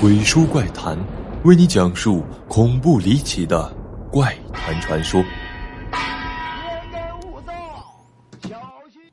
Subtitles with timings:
[0.00, 0.98] 鬼书怪谈，
[1.44, 3.70] 为你讲述恐怖离奇的
[4.10, 5.22] 怪谈传说。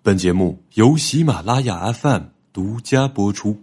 [0.02, 2.22] 本节目由喜马拉雅 FM
[2.54, 3.62] 独家播出。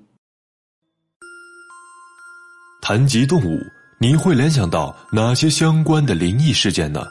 [2.82, 3.59] 谈及动物，
[3.98, 7.06] 你会联想到哪些相关的灵异事件呢？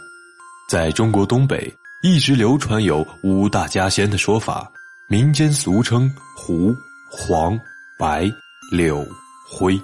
[0.70, 1.74] 在中国东北，
[2.04, 4.72] 一直流传有五大家仙的说法，
[5.10, 6.08] 民间俗称
[6.38, 6.72] 狐、
[7.10, 7.60] 黄、
[7.98, 8.32] 白、
[8.72, 9.04] 柳、
[9.50, 9.76] 灰。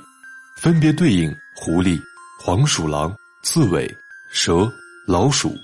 [0.59, 1.97] 分别对应狐狸、
[2.37, 3.89] 黄鼠狼、刺猬、
[4.29, 4.69] 蛇、
[5.07, 5.55] 老鼠。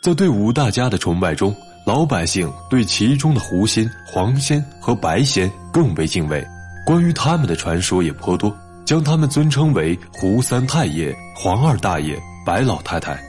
[0.00, 1.52] 在对五大家的崇拜中，
[1.84, 6.46] 老百姓对其中的狐仙、黄仙和白仙更为敬畏。
[6.86, 12.16] 关于他们的传说也颇多，将他们尊称为胡三太爷、黄二大爷、
[12.46, 13.20] 白老太太。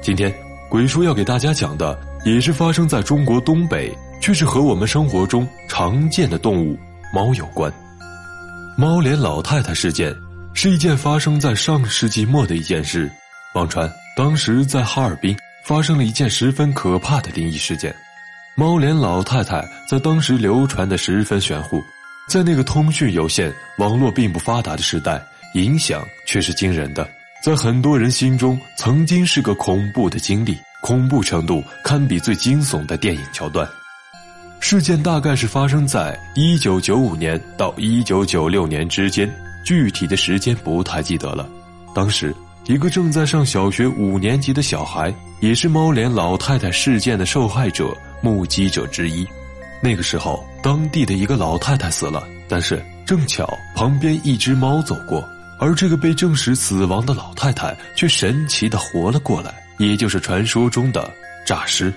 [0.00, 0.32] 今天，
[0.70, 6.78] 鬼叔要给大家讲的也是发生在中国东北，却是和我们生活中常见的动物
[7.12, 7.68] 猫有关。
[8.76, 10.14] 猫脸老太太事件。
[10.60, 13.08] 是一件发生在上世纪末的一件事。
[13.54, 17.94] 网传当时在哈尔滨发生了一件十分可怕的灵异事件。
[18.56, 21.80] 猫脸老太太在当时流传的十分玄乎，
[22.28, 27.08] 在那个通讯有限、网络并不发达的时代，影响却是惊人的。
[27.40, 33.64] 在很多人心中，曾经是个恐怖的经历，恐怖程度堪比最惊悚的电影桥段。
[34.58, 39.32] 事件大概是发生在一九九五年到一九九六年之间。
[39.68, 41.46] 具体的时间不太记得了。
[41.94, 49.28] 当时，一个正在上小学五年级的小孩，也是猫脸老太太事件的受害者、目击者之一。
[49.82, 53.46] 那个时候，当地的一个老太太死了，但是正巧
[53.76, 55.22] 旁边一只猫走过，
[55.60, 61.12] 而这个被证实死亡的老太太却神奇的活了过来，也就是传说中的
[61.44, 61.92] 诈尸。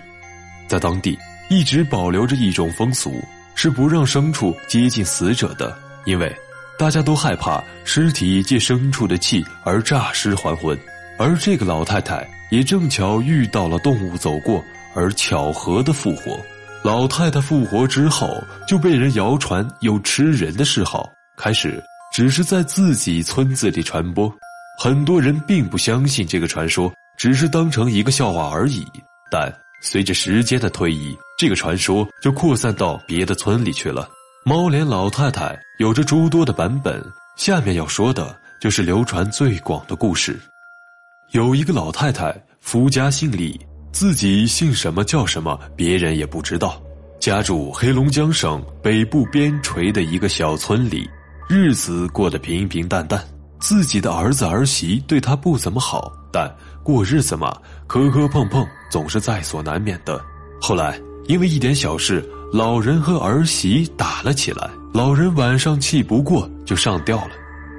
[0.68, 1.18] 在当地
[1.50, 3.24] 一直保留着一种风俗，
[3.56, 6.36] 是不让牲畜接近死者的，因为。
[6.78, 10.78] 大家都害怕尸体借牲畜的气而诈尸还魂，
[11.18, 14.64] 而这个老太太也正巧遇到了动物走过
[14.96, 16.40] 而巧合的复活。
[16.84, 21.80] 老太太复活之后就被人谣传有吃人的嗜好，开始
[22.12, 24.34] 只是在自己村子里传播，
[24.80, 28.84] 很多人并不相信这个传说，只是当成一个笑话而已。
[29.30, 34.10] 但随着时间的推移，这个传说就扩散到别的村里去了。
[34.44, 37.00] 猫脸老太太有着诸多的版本，
[37.36, 40.40] 下面要说的就是流传最广的故事。
[41.30, 43.60] 有一个老太太，夫家姓李，
[43.92, 46.82] 自己姓什么叫什么，别人也不知道。
[47.20, 51.08] 家住黑龙江省北部边陲的一个小村里，
[51.48, 53.24] 日子过得平平淡淡。
[53.60, 56.52] 自己的儿子儿媳对她不怎么好，但
[56.82, 60.20] 过日子嘛，磕磕碰碰总是在所难免的。
[60.60, 62.28] 后来因为一点小事。
[62.52, 67.32] 老人和儿媳打了起来，老人晚上气不过就上吊了，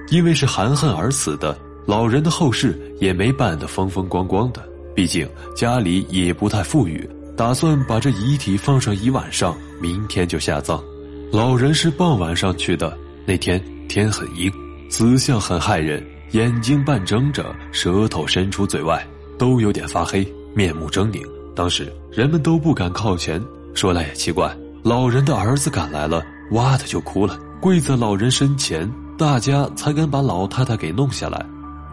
[0.08, 1.56] 因为是含恨而死的。
[1.84, 7.06] 老人的后事也没办得风风光光的，毕竟家里也不太富裕，
[7.36, 10.82] 打算把这遗体放上一晚上，明天就下葬。
[11.30, 12.96] 老人是傍晚上去的，
[13.26, 14.50] 那天天很阴，
[14.88, 19.06] 死相很骇人，眼睛半睁着，舌头伸出嘴外，
[19.38, 21.22] 都有点发黑，面目狰狞。
[21.54, 23.38] 当时人们都不敢靠前。
[23.74, 24.54] 说来也奇怪。
[24.82, 31.46] 老人的儿子赶来了，哇的就哭了，跪在老人身前，大家才敢把老太太给弄下来。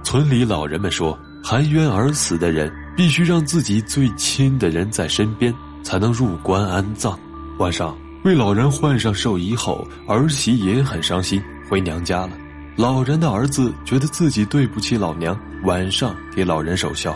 [0.03, 7.17] 村里老人们说，含冤而死的人必须让自己最亲的人在身边，才能入棺安葬。
[7.59, 11.39] 晚上为老人换上寿衣后，儿媳也很伤心，
[11.69, 12.31] 回娘家了。
[12.75, 17.15] 老人的儿子觉得自己对不起老娘，晚上给老人守孝。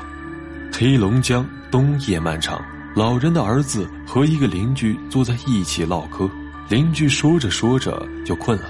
[0.71, 2.61] 黑龙江冬夜漫长。
[2.95, 6.29] 老人的儿子和一个邻居坐在一起唠嗑，
[6.69, 8.65] 邻居说着说着就困了。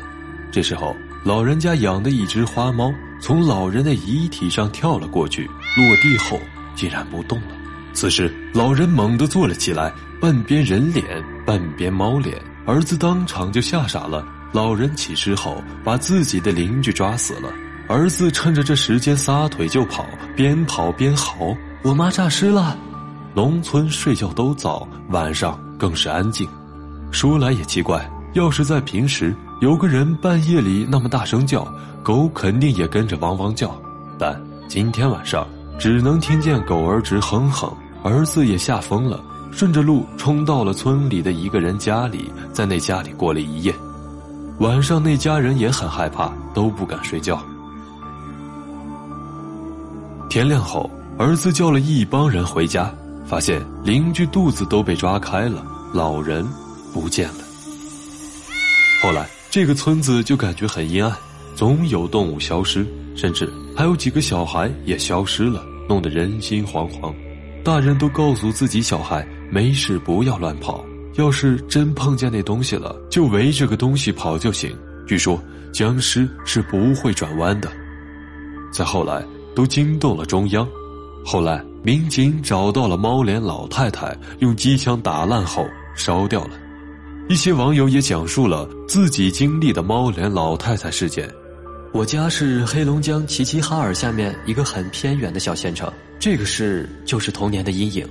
[0.49, 0.95] 这时候，
[1.25, 5.45] 老人家养的一只花猫从老人的遗体上跳了过去，
[5.75, 6.39] 落地后
[6.73, 7.47] 竟然不动了。
[7.91, 9.91] 此时，老人猛地坐了起来，
[10.21, 11.03] 半边人脸，
[11.45, 14.25] 半边猫脸，儿子当场就吓傻了。
[14.53, 17.51] 老人起尸后，把自己的邻居抓死了。
[17.89, 21.53] 儿子趁着这时间撒腿就跑，边跑边嚎
[21.83, 22.77] ：“我妈诈尸了！”
[23.35, 26.47] 农村睡觉都早，晚上更是安静。
[27.11, 31.67] 说来也奇怪，要是在平时，有个人半夜里那么大声叫，
[32.03, 33.75] 狗肯定也跟着汪汪叫。
[34.19, 35.47] 但今天晚上，
[35.79, 37.71] 只能听见狗儿直哼哼。
[38.03, 43.73] 儿子也吓疯了，顺着路冲到了村里的一个人家里，在那家里过了一夜。
[44.59, 47.41] 晚上那家人也很害怕，都不敢睡觉。
[50.29, 52.93] 天亮后，儿子叫了一帮人回家。
[53.25, 56.45] 发现邻居肚子都被抓开了，老人
[56.93, 57.43] 不见了。
[59.01, 61.15] 后来这个村子就感觉很阴暗，
[61.55, 62.85] 总有动物消失，
[63.15, 67.13] 甚至还有几个小孩也消失了，弄得人心惶惶。
[67.63, 70.83] 大人都告诉自己小孩没事不要乱跑，
[71.15, 74.75] 要是真碰见那东西了，就围着个东西跑就行。
[75.07, 75.41] 据说
[75.73, 77.71] 僵尸是不会转弯的。
[78.71, 79.23] 再后来
[79.55, 80.67] 都惊动了中央，
[81.25, 86.51] 后来民警找到了猫脸老太太，用机枪打烂后烧掉了。
[87.27, 91.29] 一些网友也讲述了自己经历的猫脸老太太事件。
[91.91, 98.07] 我家是黑龙江齐齐哈尔下面一个很偏远的小县城，这个事就是童年的阴影。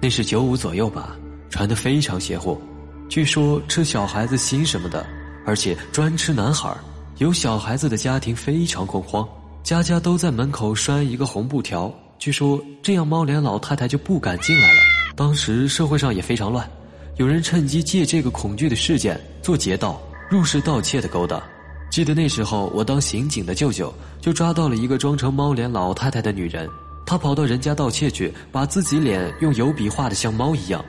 [0.00, 1.16] 那是九五左右吧，
[1.48, 2.60] 传得非常邪乎，
[3.08, 5.06] 据说吃小孩子心什么的，
[5.46, 6.76] 而且专吃男孩。
[7.18, 9.24] 有小孩子的家庭非常恐慌，
[9.62, 11.92] 家家都在门口拴一个红布条，
[12.22, 14.80] 据说这样猫脸老太太就不敢进来了。
[15.16, 16.64] 当时社会上也非常乱，
[17.16, 21.42] 有人趁机借这个恐惧的事件做劫盗、入室盗窃的勾当。
[21.90, 26.70] 记得那时候，我当刑警的舅舅就抓到了一个装成猫脸老太太的女人，
[27.04, 30.80] 她跑到人家盗窃去，把自己脸用油笔画的像猫一样。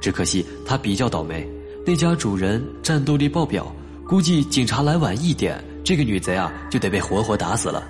[0.00, 1.46] 只可惜她比较倒霉，
[1.86, 3.70] 那家主人战斗力爆表，
[4.06, 7.86] 估计警察来晚一点，这个女贼啊就得被活活打死了。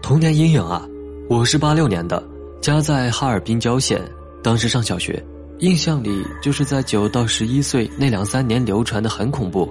[0.00, 0.86] 童年阴影啊，
[1.28, 2.26] 我是八六年的，
[2.58, 4.00] 家在哈尔滨郊县，
[4.42, 5.22] 当时上小学，
[5.58, 9.70] 印象里就是在九到十一岁那两三年流传的很恐怖。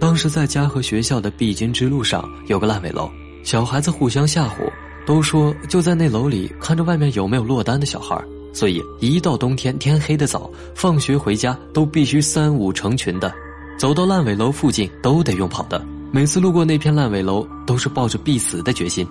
[0.00, 3.08] 当时在家和学校的必经之路上有个烂尾楼，
[3.44, 4.68] 小孩子互相吓唬，
[5.06, 8.20] 都说就在那楼里看着外面有没有落单的小孩，
[8.52, 13.32] 所以一到冬天天黑的早，放学回家都必须三五成群的，
[13.78, 15.80] 走到烂尾楼附近都得用跑的。
[16.10, 19.06] 每次路过那片烂尾楼，都是抱着必死的决心。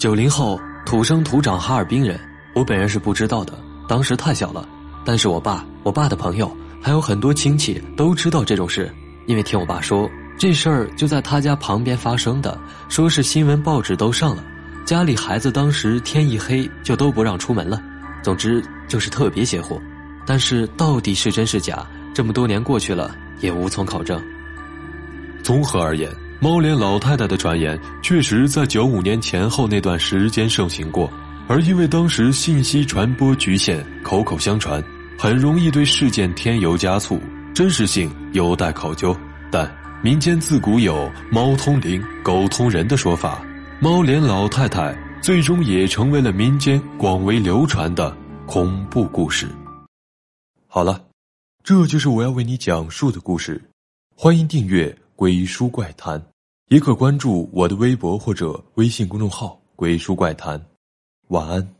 [0.00, 2.18] 九零后土生土长哈尔滨人，
[2.54, 3.52] 我本人是不知道的，
[3.86, 4.66] 当时太小了，
[5.04, 6.50] 但是我爸、我爸的朋友。
[6.80, 8.90] 还有很多亲戚都知道这种事，
[9.26, 12.58] 因为听我爸说，这事儿就在他家旁边发生的，
[12.88, 14.42] 说是新闻报纸都上了，
[14.86, 17.78] 家里孩子当时天一黑就都不让出门了，
[18.22, 19.78] 总之就是特别邪乎。
[20.24, 24.18] 但是到底是真是假，这么多年过去了也无从考证。
[25.42, 26.10] 综合而言，
[26.42, 31.12] 猫脸老太太的传言确实在九五年前后那段时间盛行过，
[31.46, 34.82] 而因为当时信息传播局限，口口相传。
[35.18, 37.20] 很容易对事件添油加醋，
[37.54, 39.14] 真实性有待考究。
[39.52, 39.70] 但
[40.02, 43.44] 民间自古有“猫通灵，狗通人”的说法，
[43.78, 48.16] 猫脸老太太最终也成为了民间广为流传的
[48.46, 49.46] 恐怖故事。
[50.66, 51.04] 好了，
[51.62, 53.60] 这就是我要为你讲述的故事。
[54.16, 56.18] 欢迎订阅《鬼书怪谈》，
[56.70, 60.64] 也可关注我的微博或者微信公众号“鬼叔怪谈”。
[61.30, 61.79] 晚安。